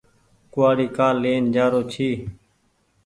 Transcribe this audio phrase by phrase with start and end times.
[0.53, 2.09] ڪوُوآڙي ڪآ لين جآرو ڇي۔